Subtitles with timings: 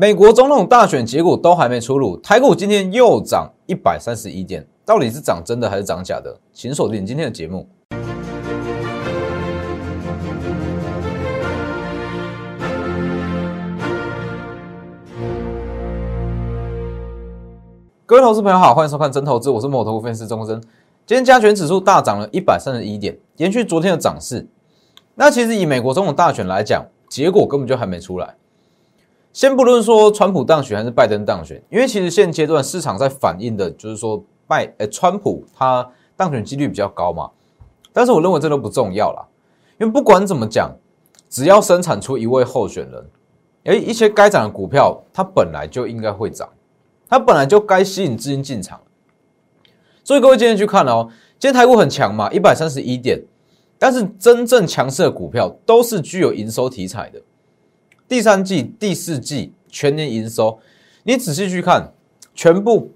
[0.00, 6.34] 美国总统大选结果都还没出炉，台股今天又涨一百三十一点，到底是涨真的还是涨假的？
[6.54, 7.68] 请锁定今天的节目。
[18.06, 20.58] 各位投资朋友好，欢迎收看真投资，我是摩投分析师钟真。
[21.04, 24.48] 今天加权指数大涨了一百三十一点，延续昨天的涨势。
[25.16, 28.36] 那其实以美国总统大选来讲，结果根本就还没出来。
[29.32, 37.30] 先不论说川普当选还是拜登当选，因为其实现阶段市场在反映的就是说拜呃川普他当选几率比较高嘛。
[37.92, 39.26] 但是我认为这都不重要啦，
[39.78, 40.70] 因为不管怎么讲，
[41.28, 43.06] 只要生产出一位候选人，
[43.64, 46.48] 诶一些该涨的股票它本来就应该会涨。
[47.08, 48.80] 它本来就该吸引资金进场，
[50.04, 51.08] 所以各位今天去看哦，
[51.40, 53.20] 今天台股很强嘛，一百三十一点，
[53.78, 57.20] 但是真正强势的股票都是具有营收题材的，
[58.10, 60.58] 第三季、第四季全年营收，
[61.04, 61.94] 你仔细去看，
[62.34, 62.90] 全部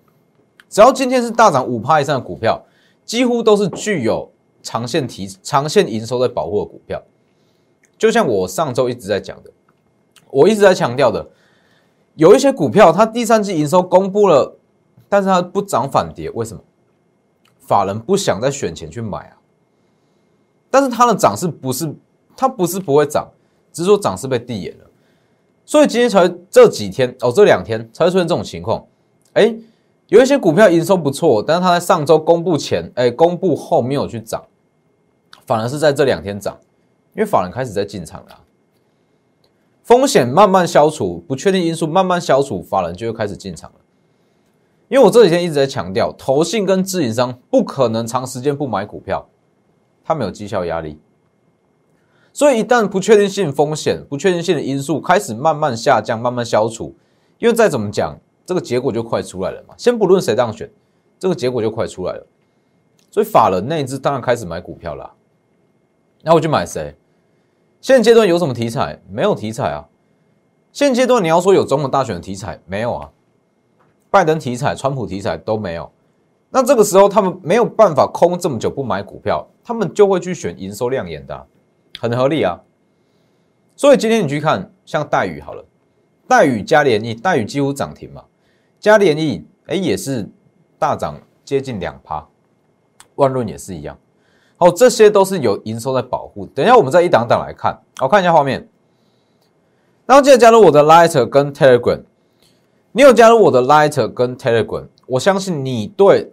[0.69, 2.61] 只要今天是大涨五趴以上的股票，
[3.05, 7.01] 几乎都是具有长线提、长线营收在保护的股票，
[7.97, 9.53] 就像我上周一直在讲的，
[10.33, 11.25] 我一直在强调的。
[12.17, 14.59] 有一些股票，它第三季营收公布了，
[15.09, 16.61] 但是它不涨反跌，为什么？
[17.61, 19.39] 法人不想再选钱去买啊。
[20.73, 21.95] 但是它的涨势不是，
[22.37, 23.31] 它不是不会涨，
[23.73, 24.91] 只是说涨势被递延了。
[25.75, 28.87] 所以今天才这几天哦，这两天才会出现这种情况。
[29.33, 29.53] 哎，
[30.07, 34.45] 有一些股票营收不错，但是它在上周公布前，哎，公布后没有去涨，
[35.45, 36.57] 反而是在这两天涨，
[37.17, 38.39] 因为法人开始在进场了。
[39.83, 43.77] 风险慢慢消除，不确定因素慢慢消除，法人就会开始进场了。
[44.87, 49.27] 因为我这几天一直在强调，投信跟自营商不可能长时间不买股票，
[50.05, 51.01] 他们有绩效压力。
[52.35, 56.93] 所以一旦不确定性风险、不确定性的因素开始慢慢下降、慢慢消除，
[57.39, 59.75] 因为再怎么讲，这个结果就快出来了嘛。
[59.79, 60.69] 先不论谁当选，
[61.17, 62.27] 这个结果就快出来了。
[63.09, 65.09] 所以法人内资当然开始买股票了。
[66.23, 66.97] 那我去买谁？
[67.81, 69.01] 现阶段有什么题材？
[69.09, 69.87] 没有题材啊。
[70.73, 73.11] 现阶段你要说有总统大选的题材，没有啊。
[74.11, 75.89] 拜登题材、川普题材都没有。
[76.51, 81.47] 那这个时候他们没有办法空这么久不买股票，他们就会去选营收亮眼的，
[82.05, 82.61] 很合理啊。
[83.75, 85.65] 所以今天你去看，像戴宇好了，
[86.29, 88.23] 戴宇加联益，戴宇几乎涨停嘛，
[88.79, 90.29] 加联益哎也是
[90.79, 92.27] 大涨接近两趴，
[93.15, 93.99] 万润也是一样。
[94.57, 96.45] 好，这些都是有营收在保护。
[96.47, 97.81] 等一下，我们再一档档来看。
[97.97, 98.69] 好，看一下画面。
[100.07, 102.03] 然后记得加入我的 Lighter 跟 Telegram。
[102.93, 106.33] 你有加入我的 Lighter 跟 Telegram，我相信你对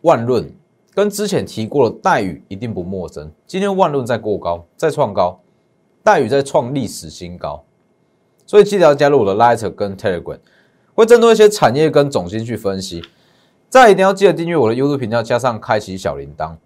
[0.00, 0.52] 万润
[0.94, 3.30] 跟之前提过的待遇一定不陌生。
[3.46, 5.40] 今天万润在过高，在创高，
[6.02, 7.62] 待遇在创历史新高。
[8.44, 10.38] 所以记得要加入我的 Lighter 跟 Telegram，
[10.94, 13.04] 会针对一些产业跟总心去分析。
[13.68, 16.56] 再一定要记得订阅我的 YouTube 频道，加上开启小铃铛。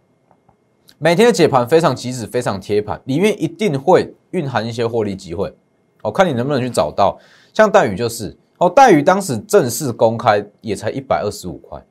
[0.96, 5.54] 每天的解盘非常及时，非常贴盘，里面一定会蕴含一些获利机会。
[6.00, 7.18] 我看你能不能去找到，
[7.52, 11.84] 像待遇就是哦，待遇当时正式公开也才一百二十五块，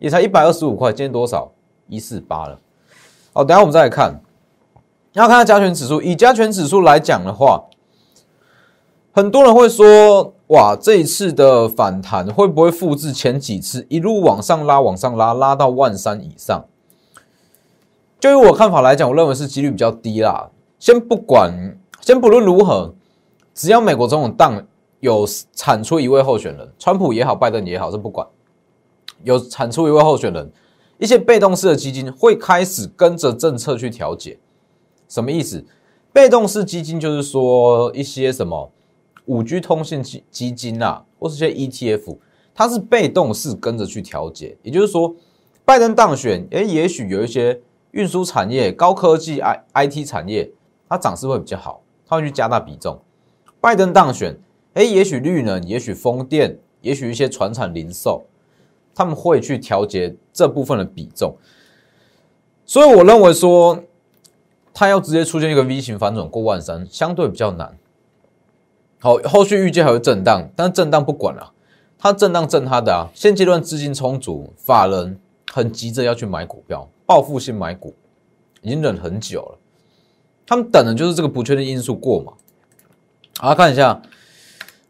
[0.00, 1.52] 也才一百二十五块，今天多少？
[1.88, 2.58] 一四八了。
[3.32, 4.20] 好，等下我们再来看，
[5.12, 6.00] 要看下加权指数。
[6.00, 7.64] 以加权指数来讲的话，
[9.12, 16.64] 很多人会说，哇，这一次的反弹会不会复制前几次一路往上拉，往上拉，拉到万三以上？
[18.20, 20.50] 就以我看法来讲，我认为是几率比较低啦。
[20.78, 22.94] 先不管，先不论如何，
[23.54, 24.64] 只要美国总统当
[25.00, 28.26] 有产出一位候选人，川普也好，拜登也好，是不管
[29.22, 30.50] 有产出一位候选人，
[30.98, 34.38] 一些被动式的基金会开始跟着政策去调节。
[35.08, 35.64] 什么意思？
[36.12, 38.70] 被动式基金就是说一些什么
[39.26, 42.18] 五 G 通信基基金啊，或是一些 ETF，
[42.54, 44.56] 它是被动式跟着去调节。
[44.62, 45.14] 也就是说，
[45.64, 47.60] 拜登当选，诶，也许有一些。
[47.92, 50.52] 运输产业、高科技、I I T 产业，
[50.90, 53.00] 它涨势会比较好，它会去加大比重。
[53.62, 54.38] 拜登当选，
[54.74, 58.26] 哎，也许绿能，也许风电，也许一些船产零售，
[58.98, 61.36] 他们会去调节这部分的比重。
[62.66, 63.84] 所以我认为说，
[64.74, 67.78] 它要直接出现一个 V 型反转过万三，相对比较难。
[68.98, 71.52] 好，后续预计还会震荡，但是震荡不管了，
[71.96, 73.06] 它震荡震它的啊。
[73.14, 75.20] 现阶段资金充足，法人
[75.52, 76.90] 很急着要去买股票。
[77.06, 77.94] 报复性买股
[78.62, 79.58] 已经忍很久了，
[80.44, 82.32] 他们等的就是这个不确定因素过嘛。
[83.38, 84.02] 好，看一下，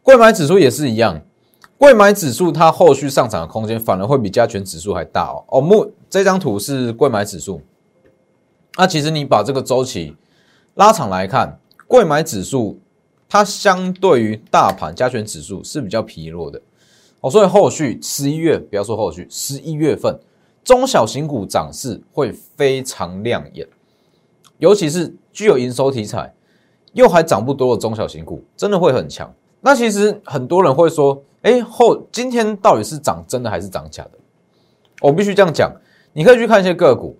[0.01, 1.21] 贵买指数也是一样，
[1.79, 5.45] 贵买指数它后续上涨的空间反而会比加权指数还大哦。
[5.47, 7.61] 哦，目这张图是贵买指数，
[8.77, 10.13] 那其实你把这个周期
[10.75, 12.77] 拉长来看，贵买指数
[13.29, 16.61] 它相对于大盘加权指数是比较疲弱的
[17.21, 20.19] 哦，所以后续十一月不要说后续，十一月份
[20.65, 23.65] 中小型股涨势会非常亮眼，
[24.57, 26.33] 尤其是具有营收题材
[26.91, 29.33] 又还涨不多的中小型股，真的会很强。
[29.61, 34.11] 那其实很多人会说，哎，后今天到底是涨真的还是涨假的？
[35.01, 35.71] 我必须这样讲，
[36.13, 37.17] 你可以去看一些个股。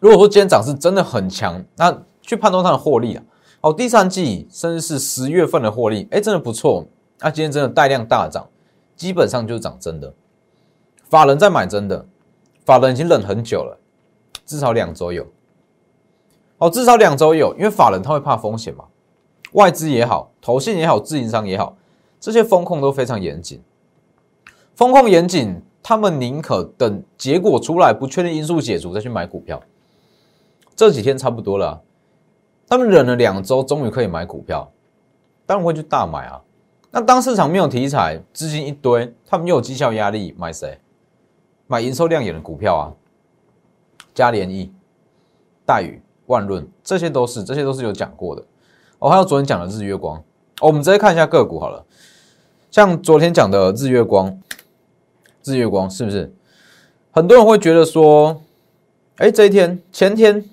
[0.00, 3.22] 如果说今天涨势真的很强，那去判断它的获利啊，
[3.62, 6.86] 哦，第三季甚至是十月份的获利，哎，真的不错。
[7.20, 8.46] 那今天真的带量大涨，
[8.96, 10.12] 基本上就是涨真的。
[11.08, 12.04] 法人在买真的，
[12.66, 13.78] 法人已经忍很久了，
[14.44, 15.26] 至少两周有。
[16.58, 18.84] 哦，至少两周有，因为法人他会怕风险嘛。
[19.52, 21.76] 外资也好，投信也好，自营商也好，
[22.24, 23.60] 这些风控都非常严谨。
[24.74, 29.60] 风控严谨，他们宁可等结果出来，不确定因素解除再去买股票。
[30.74, 31.82] 这几天差不多了，
[32.66, 34.72] 他们忍了两周，终于可以买股票，
[35.44, 36.40] 当然会去大买啊。
[36.90, 40.78] 那当市场没有题材，资金一堆，他们又有绩效压力，买谁？
[41.66, 42.92] 买营收亮眼的股票啊，
[44.14, 44.72] 嘉联益、
[45.66, 48.42] 大宇、万润，这些都是，这些都是有讲过的。
[48.98, 50.16] 哦，还有昨天讲的日月光，
[50.62, 51.84] 哦，我们直接看一下个股好了。
[52.74, 54.36] 像昨天讲的日月光，
[55.44, 56.34] 日月光是不是？
[57.12, 58.42] 很多人会觉得说，
[59.18, 60.44] 哎，这一天、前天。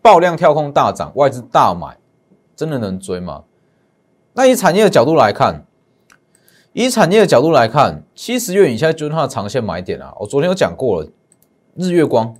[0.00, 1.98] 爆量跳空大涨，外资大买，
[2.54, 3.42] 真的能追吗？
[4.34, 5.66] 那以产业的角度来看，
[6.72, 10.14] 以产业的角度来看，七十元以下就是它的长线买点啊。
[10.20, 11.08] 我昨天有讲过了，
[11.74, 12.36] 日月光，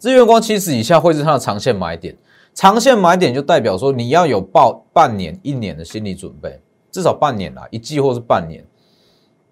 [0.00, 2.18] 日月光七十以下会是它的长线买点。
[2.52, 6.60] 长线买点就代表说你要有报半年、一年的心理准备，
[6.90, 8.64] 至少半年啦，一季或是半年，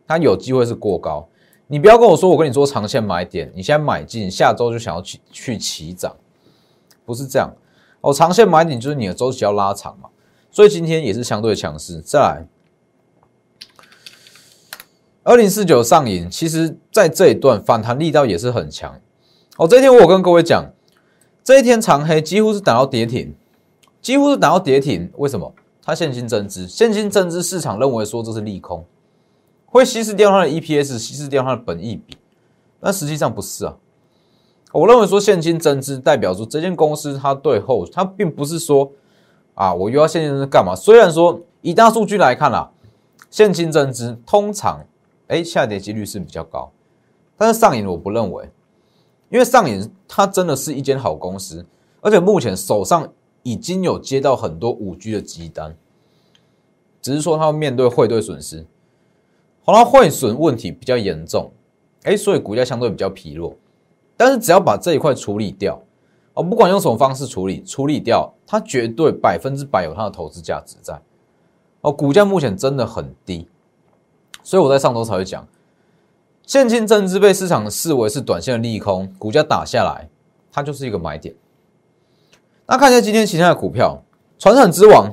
[0.07, 1.29] 它有机会是过高。
[1.67, 6.17] 你不要跟我说，我跟你说长线买点，你现在买进，下周就想要去去起涨。
[7.05, 7.51] 不是这样
[8.01, 10.09] 哦，长线买点就是你的周期要拉长嘛，
[10.51, 12.01] 所以今天也是相对强势。
[12.01, 12.47] 再来，
[15.23, 19.01] 二零四九上影，其实在这一段反弹力道也是很强
[19.57, 19.67] 哦。
[19.67, 20.71] 这一天我跟各位讲，
[21.43, 23.35] 这一天长黑几乎是打到跌停，
[24.01, 25.11] 几乎是打到跌停。
[25.17, 25.55] 为什么？
[25.89, 28.85] 它现金增资，现金增资市场认为说这是利空，
[29.65, 32.19] 会稀释掉它的 EPS，稀释掉它的本益比，
[32.79, 33.75] 但实际上不是啊。
[34.73, 38.93] 我认为说现金增资代表说这间公司它对后它并不是说
[39.55, 40.77] 啊我又要现金增资干嘛？
[40.77, 42.71] 虽然说以大数据来看啦，
[43.31, 44.85] 现金增资通常
[45.29, 46.71] 哎下跌几率是比较高，
[47.39, 48.51] 但是上影我不认为，
[49.31, 51.65] 因为上影它真的是一间好公司，
[52.03, 53.09] 而且目前手上
[53.49, 55.75] 已经有接到很多五 G 的机单，
[57.01, 58.67] 只是说它面对汇兑损失，
[59.65, 61.51] 好它汇损问题比较严重，
[62.03, 63.57] 哎所以股价相对比较疲弱。
[64.19, 65.81] 但是只要把这一块处理掉，
[66.35, 71.01] 哦，不管用什么方式处理，处理掉，它绝对百分之百有它的投资价值在。
[71.81, 73.49] 哦，股价目前真的很低，
[74.43, 75.47] 所以我在上周才会讲，
[76.45, 80.11] 现金增资被市场视为是短线的利空，股价打下来，
[80.51, 81.35] 它就是一个买点。
[82.71, 84.05] 那看一下今天其他的股票，
[84.39, 85.11] 船产之王，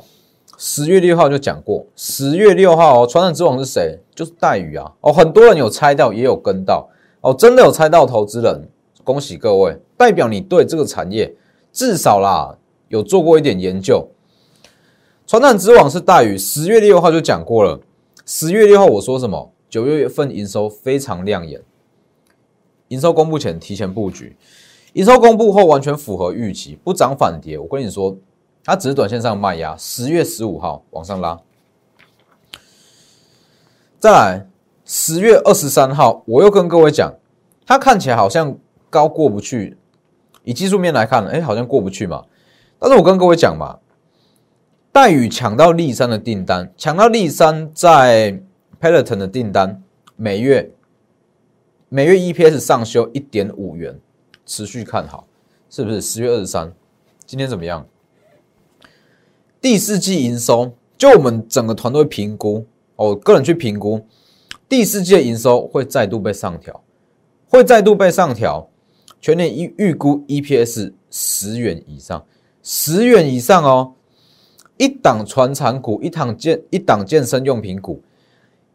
[0.57, 3.97] 十月六号就讲过，十月六号哦，船产之王是谁？
[4.13, 4.91] 就是戴宇啊。
[4.99, 6.89] 哦，很多人有猜到，也有跟到，
[7.21, 8.67] 哦，真的有猜到投资人。
[9.05, 11.33] 恭喜各位，代表你对这个产业
[11.71, 12.57] 至少啦
[12.89, 14.05] 有做过一点研究。
[15.25, 17.79] 传染之王是大于十月六号就讲过了，
[18.25, 19.53] 十月六号我说什么？
[19.69, 21.61] 九月份营收非常亮眼，
[22.89, 24.35] 营收公布前提前布局，
[24.95, 27.57] 营收公布后完全符合预期，不涨反跌。
[27.57, 28.17] 我跟你说，
[28.63, 29.77] 它只是短线上卖压。
[29.77, 31.39] 十月十五号往上拉，
[33.99, 34.47] 再来
[34.83, 37.13] 十月二十三号，我又跟各位讲，
[37.65, 38.57] 它看起来好像。
[38.87, 39.75] 高过不去，
[40.45, 42.23] 以技术面来看，哎，好像过不去嘛。
[42.79, 43.79] 但是我跟各位讲嘛，
[44.93, 48.41] 戴宇抢到立山的订单，抢到立山在
[48.79, 49.83] Peloton 的订单，
[50.15, 50.71] 每月
[51.89, 53.99] 每月 EPS 上修一点五元，
[54.45, 55.27] 持续看好，
[55.69, 56.01] 是不是？
[56.01, 56.73] 十月二十三，
[57.25, 57.85] 今天怎么样？
[59.59, 64.05] 第四季营收，就我们整个团队评估，哦，个人去评估，
[64.69, 66.83] 第四季的营收会再度被上调，
[67.49, 68.69] 会再度被上调。
[69.19, 72.23] 全年预预估 EPS 十元以上，
[72.61, 73.93] 十元以上哦。
[74.77, 78.03] 一档传产股，一档健一档健身用品股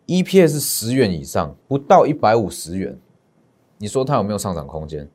[0.06, 2.98] ，EPS 十元以上，不到一百五十元。
[3.76, 5.06] 你说它有没有上涨空间？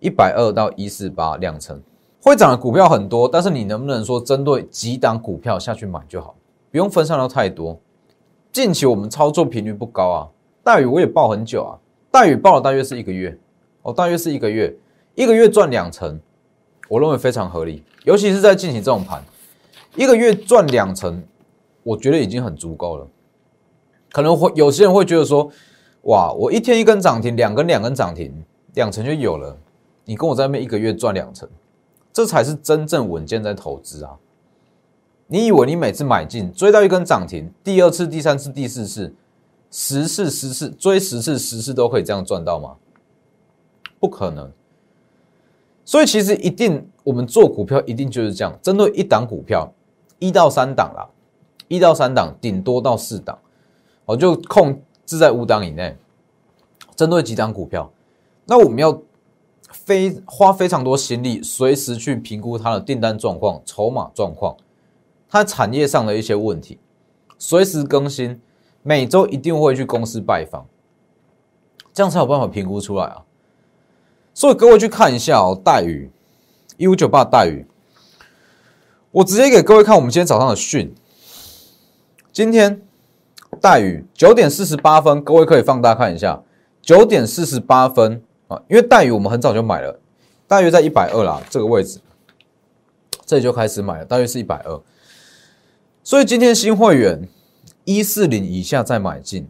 [0.00, 1.80] 一百二到一四八两成，
[2.22, 6.34] 会涨的股票很多，但是你能不能说针对几档股票下去买就好，
[6.70, 7.78] 不用分散到太多。
[8.52, 10.28] 近期我们操作频率不高啊，
[10.64, 11.78] 大宇我也报很久啊，
[12.10, 13.38] 大宇报了大约是一个月。
[13.82, 14.76] 哦，大约是一个月，
[15.14, 16.20] 一个月赚两成，
[16.86, 17.82] 我认为非常合理。
[18.04, 19.24] 尤其是在进行这种盘，
[19.94, 21.22] 一个月赚两成，
[21.82, 23.06] 我觉得已经很足够了。
[24.12, 25.50] 可能会有些人会觉得说，
[26.02, 29.56] 哇，我一天一根涨停，两根两根涨停，两成就有了。
[30.10, 31.48] 你跟我在那边一个月赚两成，
[32.12, 34.18] 这才是真正稳健在投资啊！
[35.28, 39.14] 你以为你每次买进追到一根涨停，第二次、第三次、第四次，
[39.70, 42.74] 十次、十次追十次、十次都可以这样赚到吗？
[44.00, 44.50] 不可能。
[45.84, 49.72] 所以其实一定，我们做股票一定就是这样，针对一档股票，
[50.18, 51.08] 一到三档啦，
[51.68, 53.38] 一到三档，顶多到四档，
[54.06, 55.96] 我就控制在五档以内。
[56.96, 57.88] 针对几档股票，
[58.44, 59.00] 那我们要
[59.72, 64.56] 非花非常多心力，随时去评估它的订单状况、筹码状况，
[65.28, 66.78] 它产业上的一些问题，
[67.38, 68.40] 随时更新，
[68.82, 70.66] 每周一定会去公司拜访，
[71.92, 73.22] 这样才有办法评估出来啊。
[74.34, 76.10] 所以各位去看一下哦，待遇
[76.76, 77.66] 一五九八待遇，
[79.10, 80.94] 我直接给各位看我们今天早上的讯。
[82.32, 82.80] 今天
[83.60, 86.42] 待遇九点四十八分，各位可以放大看一下。
[86.80, 89.98] 九点四十八分啊，因为带鱼我们很早就买了，
[90.46, 92.00] 大约在一百二啦这个位置，
[93.24, 94.82] 这里就开始买了，大约是一百二。
[96.02, 97.28] 所以今天新会员
[97.84, 99.48] 一四零以下再买进，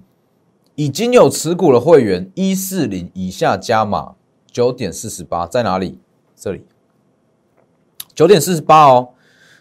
[0.74, 4.14] 已经有持股的会员一四零以下加码。
[4.52, 6.00] 九点四十八在哪里？
[6.34, 6.66] 这里，
[8.16, 9.10] 九点四十八哦，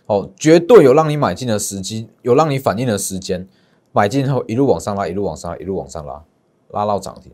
[0.08, 3.48] 哦，绝对有让你买进的时机，有让你反应的时间，
[3.92, 6.24] 买进后一路往上拉，一路往上拉，一路往上拉，
[6.72, 7.32] 拉到涨停，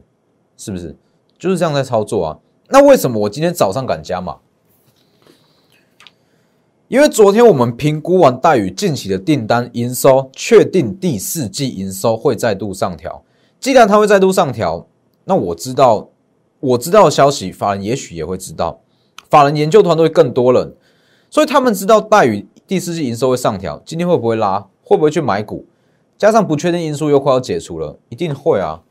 [0.58, 0.94] 是不是？
[1.38, 2.40] 就是这样在操作啊。
[2.70, 4.38] 那为什么我今天早上敢加码？
[6.88, 13.24] 因为昨天我们评估完大宇近期的订单营收，确定第四季营收会再度上调。
[13.60, 14.88] 既然它会再度上调，
[15.26, 16.10] 那我知道。
[16.62, 18.80] 我知道的消息，法人也许也会知道。
[19.30, 20.74] 法人研究团队更多人，
[21.30, 24.66] 所以他们知道待遇第四季营收会上调，今天会不会拉？
[24.84, 25.68] 会不会去买股？
[26.18, 28.82] 加上不确定因素又快要解除了，一定会啊。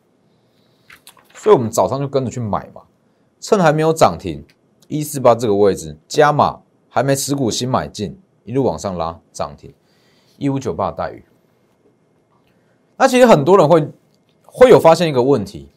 [1.44, 2.80] 所以我们早上就跟着去买嘛，
[3.38, 4.42] 趁还没有涨停
[4.88, 9.70] 一四八这个位置加码，还没持股新买进，一路往上拉涨停
[10.38, 11.22] 一五九八待遇。
[12.96, 13.86] 那其实很多人会
[14.46, 15.68] 会有发现一个问题。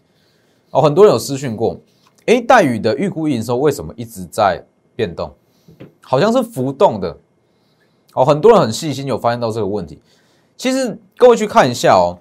[0.72, 1.78] 哦，很多人有私讯过，
[2.28, 4.64] 哎，待遇的预估营收为什么一直在
[4.96, 5.36] 变动？
[6.00, 7.18] 好像是浮动的。
[8.14, 10.02] 哦，很多人很细心，有发现到这个问题。
[10.56, 12.20] 其实各位去看一下哦，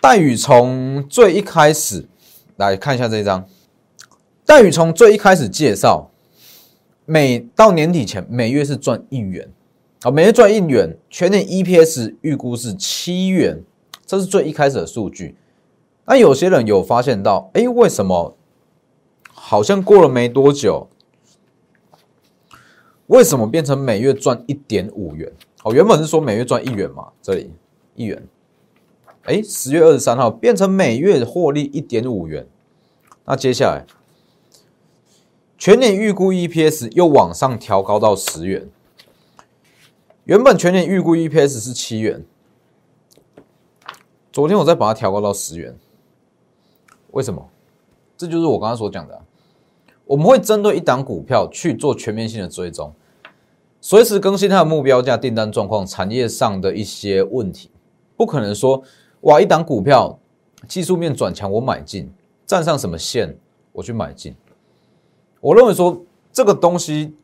[0.00, 2.08] 待遇从最一开始
[2.56, 3.46] 来看一下这一张，
[4.44, 6.10] 戴宇从最一开始介绍，
[7.04, 9.48] 每到年底前每月是赚一元，
[10.02, 13.62] 啊，每月赚一元，全年 EPS 预估是七元，
[14.06, 15.36] 这是最一开始的数据。
[16.06, 18.36] 那有些人有发现到，哎，为什么
[19.32, 20.88] 好像过了没多久，
[23.08, 25.30] 为什么变成每月赚一点五元？
[25.64, 27.50] 哦，原本是说每月赚一元嘛，这里
[27.96, 28.22] 一元，
[29.26, 32.46] 哎，十月二十三号变成每月获利一点五元。
[33.24, 33.84] 那接下来
[35.58, 38.68] 全年预估 EPS 又往上调高到十元，
[40.24, 42.24] 原本全年预估 EPS 是七元，
[44.30, 45.76] 昨天我再把它调高到十元。
[47.10, 47.48] 为什么？
[48.16, 49.22] 这就是我刚刚所讲的，
[50.04, 52.94] 我们会针对一档股票去做全面性的追踪，
[53.80, 57.70] 随时更新它的目标价、订单状况、产业上的一些问题。
[58.16, 58.82] 不可能说，
[59.22, 60.18] 哇，一档股票
[60.68, 62.12] 技术面转强，我买进，
[62.46, 63.36] 站上什么线
[63.72, 64.34] 我去买进。
[65.40, 66.00] 我认为说
[66.32, 67.14] 这个东西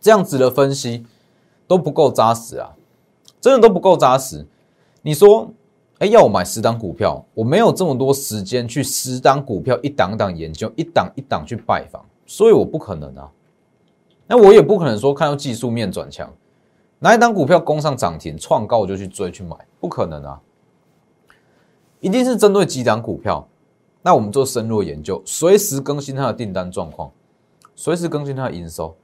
[0.00, 1.04] 这样子的分析
[1.66, 2.74] 都不够扎实啊，
[3.40, 4.46] 真的都不够扎实。
[5.02, 5.50] 你说？
[6.00, 13.30] 哎，要我买十档股票，我没有这么多时间去十档股票一档档研究，一档一档去拜访，所以我不可能啊。
[14.26, 16.32] 那我也不可能说看到技术面转强，
[17.00, 20.40] 哪一档股票攻上涨停创高我就去追去买，不可能啊。
[22.00, 23.46] 一定是针对几档股票，
[24.02, 27.10] 那我们做深入研究，随时更新它的订单状况，
[27.76, 28.96] 随时更新它的营收。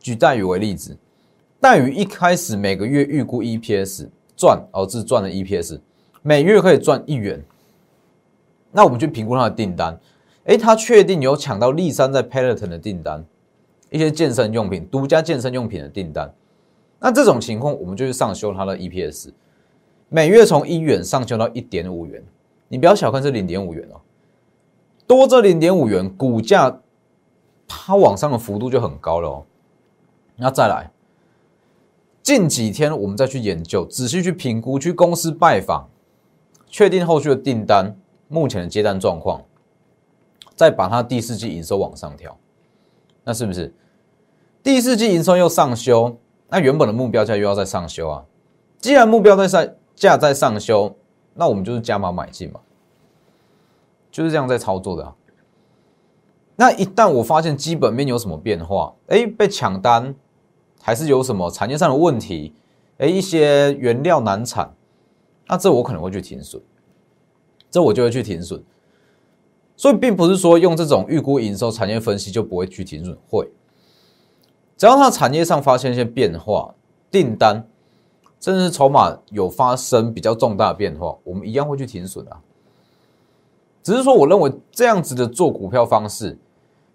[0.00, 0.96] 举待宇为例子，
[1.60, 5.78] 待宇一开始每个月预估 EPS 赚，而是赚的 EPS。
[6.22, 7.42] 每月可以赚一元，
[8.72, 9.98] 那我们去评估它的订单，
[10.44, 13.24] 诶，他确定有抢到立山在 Peloton 的订单，
[13.90, 16.30] 一些健身用品、独家健身用品的订单，
[16.98, 19.30] 那这种情况我们就去上修它的 EPS，
[20.12, 22.22] 每月从一元上修到一点五元，
[22.66, 24.00] 你不要小看这零点五元哦，
[25.06, 26.80] 多这零点五元，股价
[27.68, 29.46] 它往上的幅度就很高了哦，
[30.34, 30.90] 那再来，
[32.24, 35.88] 近几天我们再去研究，仔细去评估，去公司拜访。
[36.72, 37.96] 确定后续的订单，
[38.28, 39.42] 目前的接单状况，
[40.54, 42.36] 再把它第四季营收往上调，
[43.24, 43.72] 那是不是
[44.62, 46.16] 第四季营收又上修？
[46.48, 48.24] 那原本的目标价又要再上修啊。
[48.78, 49.68] 既然目标在上
[50.00, 50.96] 价在上修，
[51.34, 52.60] 那我们就是加码买进嘛，
[54.10, 55.04] 就是这样在操作的。
[55.04, 55.14] 啊
[56.56, 60.14] 那一旦我发现基本面有什么变化，哎，被抢单，
[60.82, 62.54] 还是有什么产业上的问题，
[62.98, 64.74] 哎，一些原料难产，
[65.48, 66.62] 那这我可能会去停损，
[67.70, 68.62] 这我就会去停损。
[69.76, 73.50] 所以并不是说用这种预估营收产业分析就不会去停损，会，
[74.78, 76.74] 只要它产业上发现一些变化，
[77.10, 77.66] 订单。
[78.40, 82.40] 甚至筹码有发生比较重大的变化，我们一样会去停损啊。
[83.82, 86.38] 只是说，我认为这样子的做股票方式，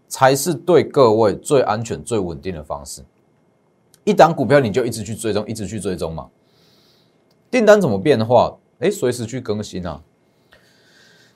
[0.07, 3.03] 才是对各位最安全、最稳定的方式。
[4.03, 6.29] 一档股票你就一直去追踪，一直去追踪嘛。
[7.49, 8.57] 订单怎么变化？
[8.79, 10.01] 哎，随时去更新啊。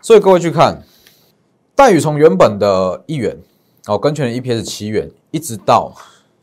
[0.02, 0.82] 所以各位去看，
[1.76, 3.38] 待遇从原本的一元
[3.88, 5.94] 哦，跟全年 EPS 七元，一直到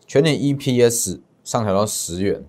[0.07, 2.45] 全年 EPS 上调到十元。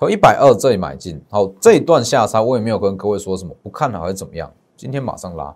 [0.00, 4.50] 从一百二这里买进，好，这一段下杀我也没有跟各位说什么不看好还是怎么样。
[4.74, 5.54] 今天马上拉，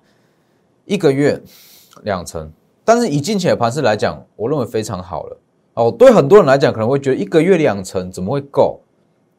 [0.85, 1.43] 一个月
[2.03, 2.53] 两成，
[2.85, 5.39] 但是以近期的盘势来讲，我认为非常好了。
[5.73, 8.79] 哦，对很多人来讲可能会觉得一个月两成怎么会够？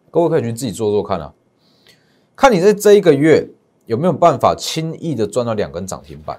[0.09, 1.31] 各位可以去自己做做看啊，
[2.35, 3.47] 看你在这一个月
[3.85, 6.35] 有没有办法轻易的赚到两根涨停板。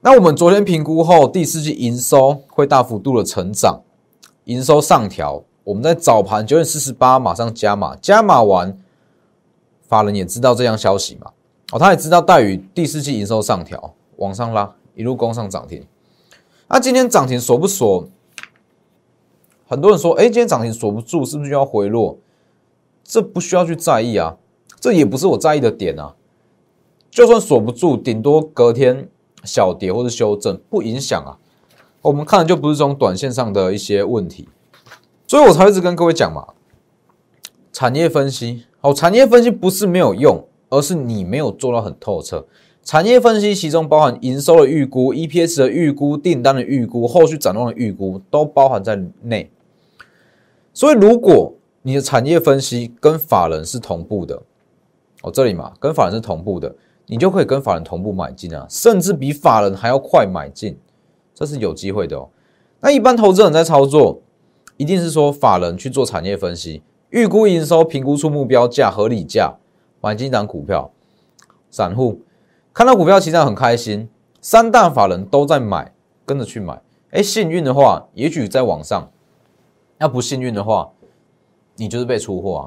[0.00, 3.80] 那我们昨天评估后，第四季营收会大幅度的成长，
[4.44, 5.42] 营收上调。
[5.64, 8.78] 我们在早盘九点四十八马上加码，加码完，
[9.88, 11.32] 法人也知道这样消息嘛？
[11.72, 15.82] 哦，他也知道待遇第四季营收上调，往上拉，一路攻上涨停。
[16.68, 18.06] 那今天涨停锁不锁？
[19.66, 22.18] 很多人说，哎，今天涨停锁不住，是不是就要回落？
[23.02, 24.36] 这不需要去在意啊，
[24.78, 26.14] 这也不是我在意的点啊。
[27.10, 29.08] 就算锁不住，顶多隔天
[29.44, 31.38] 小跌或者修正，不影响啊。
[32.02, 34.46] 我们看的就不是这种短线上的一些问题。
[35.34, 36.46] 所以我才一直跟各位讲嘛，
[37.72, 42.46] 产业分析好，产业分析不是没有用，而是你没有做到很透彻。
[42.84, 49.50] 产业分析其中包含营收的预估、EPS 的预估、订单的预估、后续展望的预估，都包含在内。
[50.72, 54.40] 所以如果你的产业分析跟法人是同步的，
[55.22, 56.72] 哦，这里嘛，跟法人是同步的，
[57.06, 60.78] 你就可以跟法人同步买进啊，甚至比法人还要快买进，
[61.34, 62.28] 这是有机会的哦。
[62.78, 64.20] 那一般投资人在操作。
[64.76, 69.54] 一定是说法人去做产业分析，预估营收，评估出目标价、合理价，
[70.00, 70.90] 买进档股票。
[71.70, 72.22] 散户
[72.72, 74.08] 看到股票，其实很开心。
[74.40, 75.92] 三大法人都在买，
[76.26, 76.80] 跟着去买。
[77.10, 79.08] 哎，幸运的话，也许在网上；
[79.98, 80.90] 要不幸运的话，
[81.76, 82.62] 你就是被出货啊，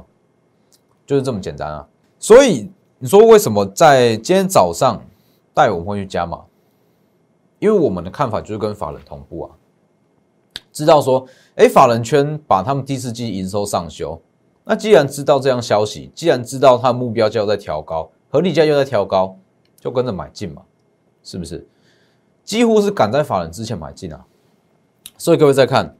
[1.05, 1.87] 就是这么简单啊。
[2.19, 5.01] 所以你说为什么在今天早上
[5.53, 6.45] 带我们会去加码？
[7.59, 9.51] 因为我们的看法就是跟法人同步啊。
[10.77, 14.21] 知道说，哎，法人圈把他们第四季营收上修，
[14.63, 19.35] 那既然知道这样消息，既然知道它的目标价在调高，合理价又在调高，
[19.79, 20.61] 就跟着买进嘛，
[21.23, 21.67] 是不是？
[22.43, 24.23] 几乎是赶在法人之前买进啊。
[25.17, 25.97] 所以各位再看，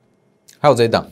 [0.60, 1.08] 还有这一档，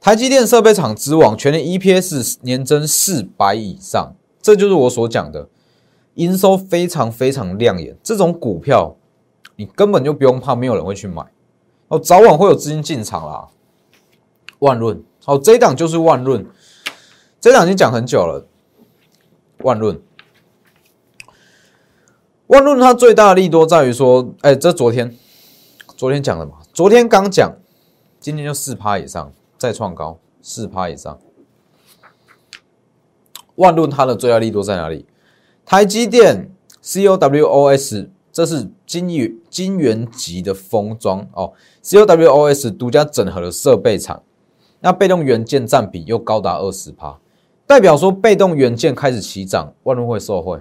[0.00, 5.46] 台积电设备厂之王，全年 EPS 年增四百以上，这就是我所讲的
[6.14, 8.96] 营收非常非常亮眼，这种股票
[9.56, 11.22] 你根本就不用怕，没有人会去买。
[11.88, 13.48] 哦，早晚会有资金进场啦。
[14.58, 16.46] 万润，好，这一档就是万润，
[17.40, 18.46] 这档已经讲很久了。
[19.58, 20.00] 万润，
[22.48, 25.16] 万润它最大的利多在于说，哎，这昨天，
[25.96, 27.56] 昨天讲了嘛，昨天刚讲，
[28.20, 31.18] 今天就四趴以上，再创高四趴以上。
[33.54, 35.06] 万润它的最大利多在哪里？
[35.64, 36.50] 台积电
[36.82, 38.08] COWOS。
[38.38, 44.22] 这是金元金元级的封装哦，COWOS 独家整合的设备厂，
[44.78, 47.18] 那被动元件占比又高达二十趴，
[47.66, 50.58] 代表说被动元件开始起涨，万润会受惠；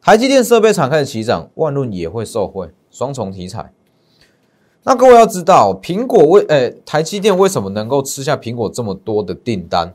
[0.00, 3.70] 台积电设备厂开始起涨，万润也会受惠，双重题材。
[4.84, 9.94] 那各位要知道，苹果为诶台积电为什么能够吃下苹果这么多的订单？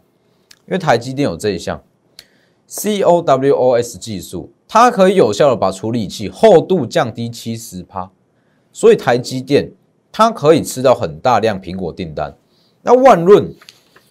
[0.68, 1.82] 因为台积电有这一项
[2.70, 4.52] COWOS 技术。
[4.78, 8.12] 它可以有效的把处理器厚度降低七十趴，
[8.74, 9.72] 所以台积电
[10.12, 12.36] 它可以吃到很大量苹果订单。
[12.82, 13.56] 那万润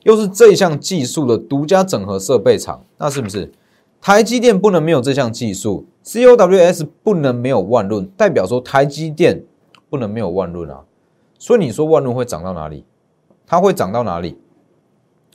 [0.05, 3.53] 又是这项技术的独家整合设备厂，那是不是
[4.00, 9.44] 台积电不能没有这项技术？COWS 不能没有万润，代表说台积电
[9.90, 10.83] 不能没有万润啊。
[11.38, 12.87] 所以你说万润会涨到哪里？
[13.46, 14.38] 它会涨到哪里？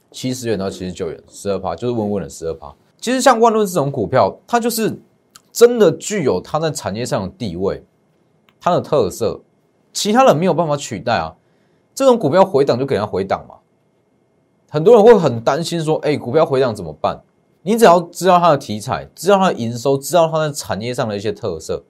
[0.09, 2.73] 七十元到七十九元，十二趴就是稳稳的十二趴。
[2.99, 4.99] 其实像万润这种股票，它就是。
[5.59, 7.83] 真的具有它在产业上的地位，
[8.61, 9.41] 它的特色，
[9.91, 11.35] 其他人没有办法取代啊！
[11.93, 13.55] 这种股票回档就给它回档嘛，
[14.69, 17.21] 很多人会很担心说，哎，股票回档怎么办？
[17.61, 21.83] 你只要知道它的题材，知道它的营收，知道它的产业上的一些特色，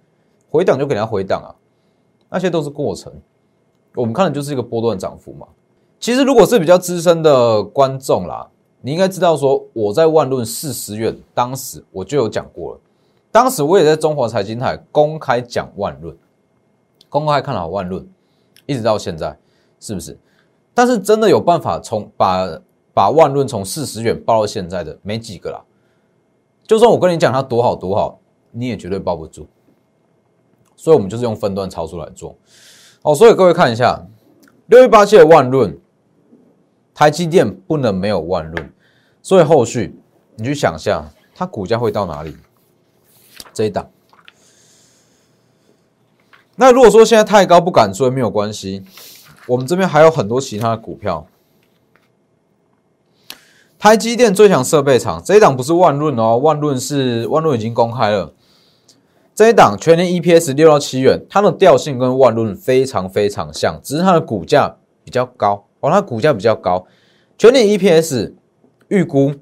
[0.50, 1.54] 回档就给它回档啊，
[2.28, 3.14] 那些都是过程。
[3.94, 5.46] 我们看的就是一个波段涨幅嘛。
[6.00, 8.50] 其实如果是比较资深的观众啦，
[8.82, 12.80] 你应该知道说，我在万论四十元当时我就有讲过了，
[13.32, 16.18] 当时我也在中华财经台公开讲万论，
[17.10, 18.08] 公开看好万论，
[18.66, 19.38] 一直到现在，
[19.80, 20.18] 是不是？
[20.74, 22.60] 但是真的有办法从把
[22.94, 25.62] 把万论从四十元报到现在的没几个啦。
[26.66, 28.20] 就算我跟你讲它多好多好，
[28.52, 29.48] 你也绝对抱不住。
[30.76, 32.36] 所以，我们就是用分段操作来做。
[33.02, 34.02] 哦，所以各位看一下
[34.68, 35.78] 六一八七的万润，
[36.94, 38.74] 台积电不能没有万润。
[39.22, 40.00] 所以后续
[40.36, 41.04] 你去想下，
[41.36, 42.36] 它股价会到哪里？
[43.54, 43.90] 这一档。
[46.56, 48.84] 那如果说现在太高不敢追，没有关系，
[49.48, 51.26] 我们这边还有很多其他的股票。
[53.78, 58.34] 台积电最强设备厂这一档不是万润哦，万润是万润已经公开了。
[59.34, 64.76] 这一档全年 EPS 六到七元，它的调性跟万润非常非常像，只是它的股价
[65.06, 66.86] 比较高哦，它股价比较高，
[67.38, 68.34] 全年 EPS
[68.90, 69.34] 预估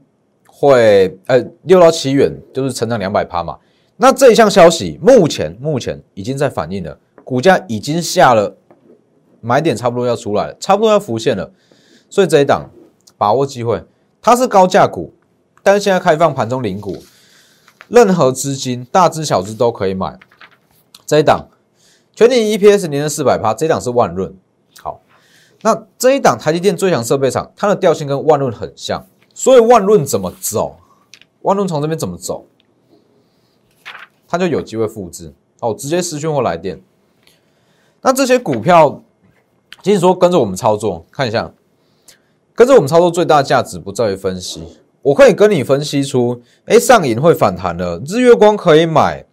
[0.45, 3.57] 会呃六到七元，就是成长两百趴嘛。
[3.97, 8.55] 那这一项消息目前目前已经在反映了，股价已经下了
[9.41, 11.51] 买点，差不多要出来了，差不多要浮现了，
[12.09, 12.69] 所以这一档
[13.17, 13.83] 把握机会。
[14.21, 15.13] 它是高价股，
[15.63, 16.97] 但是现在开放盘中领股，
[17.87, 20.19] 任何资金大资小资都可以买。
[21.05, 21.47] 这一档
[22.13, 24.35] 全年 EPS 年了四百趴，这一档是万润。
[24.79, 25.01] 好，
[25.61, 30.75] 那这一档台积电最强设备厂，它的调性跟万润很像，所以万润怎么走？
[31.41, 32.45] 万润从这边怎么走？
[34.27, 36.81] 它就有机会复制哦，直接私讯或来电。
[38.01, 39.01] 那这些股票，
[39.81, 41.53] 其实说跟着我们操作，看一下。
[42.53, 44.63] 跟着我们操作最大价值不在于分析，
[45.03, 49.23] 我可以跟你分析出，哎，上影会反弹了，日月光可以买，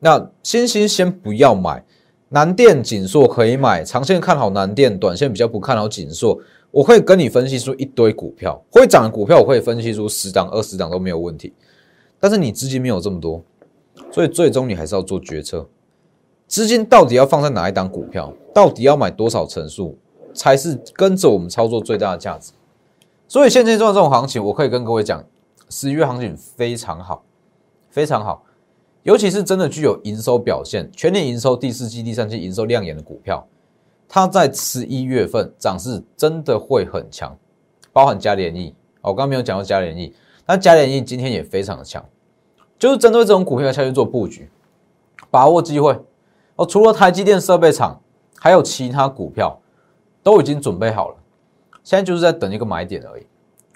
[0.00, 1.82] 那星星先不要买，
[2.28, 6.38] 南电、锦硕可以买，长线看好南电，短线比较不看好锦硕，
[6.70, 11.54] 我可以跟你分析出一堆股票，会涨的股票我可以分析出十档、二十档都没有问题，
[12.20, 13.42] 但是你资金没有这么多，
[14.10, 15.68] 所以最终你还是要做决策，
[16.46, 19.98] 资金到底要放在哪一档股票，到底要买多少层数，
[20.32, 22.52] 才是跟着我们操作最大的价值。
[23.26, 25.24] 所以现阶段这种行情，我可以跟各位讲，
[25.68, 27.24] 十一月行情非常好，
[27.90, 28.44] 非常好，
[29.02, 33.44] 尤其是真的具有营收表现、全年营收、第四季、第三季营收亮眼的股票，
[34.08, 37.36] 它在十一月份涨势真的会很强，
[37.92, 40.14] 包含嘉联益，我刚刚没有讲到嘉联益，
[40.46, 42.04] 那嘉联益今天也非常的强，
[42.84, 44.46] 就是针对这种股票下去做布局，
[45.30, 45.98] 把握机会
[46.56, 46.66] 哦。
[46.66, 47.98] 除了台积电设备厂，
[48.38, 49.58] 还有其他股票
[50.22, 51.14] 都已经准备好了。
[51.82, 53.24] 现在就是在等一个买点而已，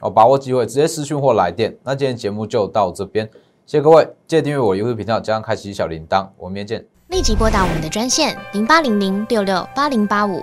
[0.01, 1.75] 哦，把握机会，直接私讯或来电。
[1.83, 3.25] 那今天节目就到这边，
[3.65, 6.87] 谢谢各位，记得订阅我 YouTube 频道，加上开启小铃铛，我们明天见。
[7.09, 10.43] 立即拨打我们的专线零八零零六六八零八五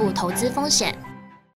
[0.00, 1.09] 不投资风险。